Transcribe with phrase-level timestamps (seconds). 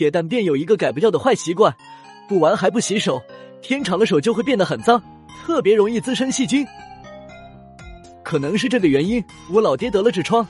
[0.00, 1.76] 铁蛋便有一个改不掉的坏习惯，
[2.26, 3.22] 不玩还不洗手，
[3.60, 4.98] 天长了手就会变得很脏，
[5.44, 6.66] 特别容易滋生细菌。
[8.22, 10.48] 可能是这个原因，我老爹得了痔疮，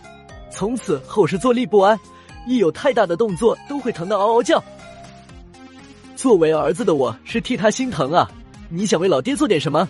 [0.53, 1.99] 从此后是坐立不安，
[2.47, 4.63] 一有太大的动作都会疼得嗷嗷叫。
[6.15, 8.31] 作为儿子的我是替他心疼啊！
[8.69, 9.89] 你想为老爹做点什么？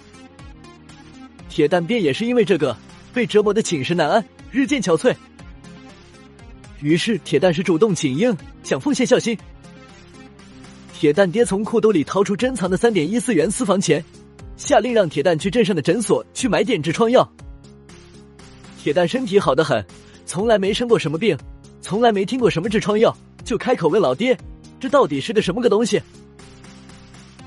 [1.51, 2.75] 铁蛋便也是因为这个
[3.13, 5.15] 被折磨的寝食难安，日渐憔悴。
[6.83, 9.37] 于是铁蛋是主动请缨，想奉献孝心。
[10.93, 14.05] 铁蛋爹从裤兜里掏出珍藏的三点一四元私房钱，
[14.57, 17.27] 下令让铁蛋去镇上的诊所去买点痔疮药。
[18.79, 19.85] 铁蛋身体好的很，
[20.27, 21.37] 从来没生过什么病，
[21.81, 24.37] 从来没听过什么痔疮药，就开口问老爹
[24.81, 26.01] ：“这到底是个什么个东西？”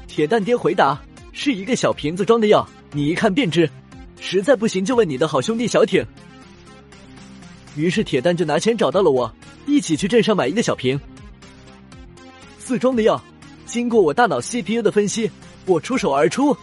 [0.07, 0.99] 铁蛋爹回答
[1.33, 3.69] ：“是一个小瓶子装的药，你一看便知。
[4.19, 6.05] 实在不行就问你的好兄弟小挺。”
[7.75, 9.31] 于是铁蛋就拿钱找到了我，
[9.65, 10.99] 一起去镇上买一个小瓶
[12.59, 13.21] 自装的药。
[13.65, 15.29] 经过我大脑 CPU 的分析，
[15.65, 16.55] 我出手而出，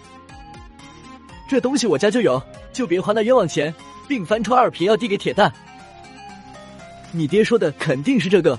[1.48, 3.75] 这东西我家就有，就别花那冤枉钱。
[4.11, 5.52] 并翻出二瓶药递给铁蛋。
[7.12, 8.58] 你爹说的肯定是这个，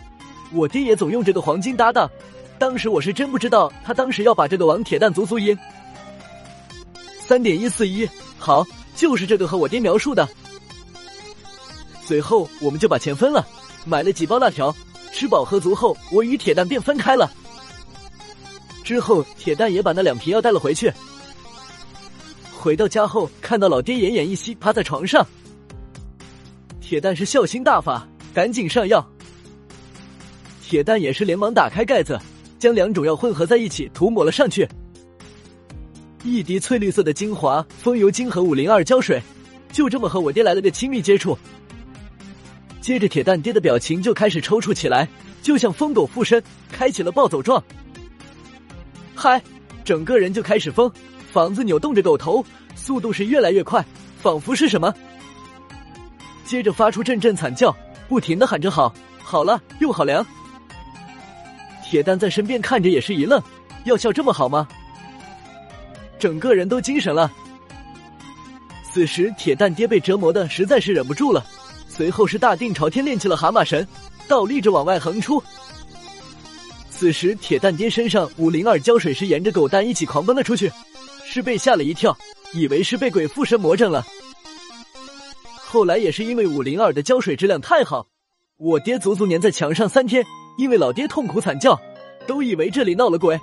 [0.53, 2.09] 我爹也总用这个黄金搭档。
[2.57, 5.57] 当时我是真不知道他当时要把这个往铁蛋足足赢。
[7.19, 8.65] 三点一四一，好，
[8.95, 10.25] 就是这个和我爹描述的。
[12.05, 13.45] 随后我们就把钱分了，
[13.85, 14.75] 买了几包辣条。
[15.13, 17.29] 吃饱喝足后，我与铁蛋便分开了。
[18.83, 20.91] 之后铁蛋也把那两瓶药带了回去。
[22.57, 25.25] 回到家后，看到老爹奄奄一息趴在床上。
[26.79, 29.05] 铁蛋是孝心大发，赶紧上药。
[30.63, 32.19] 铁蛋也是连忙打开盖子，
[32.57, 34.67] 将两种药混合在一起涂抹了上去。
[36.23, 39.21] 一滴翠绿色的精华，风油精和五零二胶水，
[39.71, 41.37] 就这么和我爹来了个亲密接触。
[42.81, 45.07] 接着，铁蛋爹的表情就开始抽搐起来，
[45.43, 47.63] 就像疯狗附身，开启了暴走状。
[49.15, 49.39] 嗨，
[49.85, 50.91] 整个人就开始疯，
[51.31, 52.43] 房子扭动着狗头，
[52.75, 53.85] 速度是越来越快，
[54.19, 54.91] 仿佛是什么。
[56.43, 57.73] 接着发出阵阵惨叫，
[58.09, 60.25] 不停的喊着“好，好了，又好凉”。
[61.85, 63.41] 铁蛋在身边看着也是一愣，
[63.85, 64.67] 药效这么好吗？
[66.17, 67.31] 整个人都精神了。
[68.91, 71.45] 此时铁蛋爹被折磨的实在是忍不住了，
[71.93, 73.85] 随后是大定朝天练起了蛤蟆神，
[74.25, 75.43] 倒立着往外横出。
[76.89, 80.71] 此时铁蛋爹身上五零二胶水是沿着狗蛋一起狂奔了出去，
[81.25, 82.17] 是被吓了一跳，
[82.53, 84.05] 以为是被鬼附身魔怔了。
[85.57, 88.07] 后来也是因为五零二的胶水质量太好，
[88.57, 90.25] 我爹足足粘在墙上三天，
[90.57, 91.77] 因为老爹痛苦惨叫，
[92.25, 93.37] 都以为这里闹了鬼。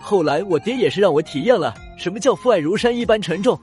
[0.00, 3.60] 后来我爹也是让我体验了什么叫父爱如山一般沉重。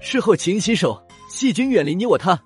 [0.00, 2.38] 事后勤洗手，细菌远离你我他。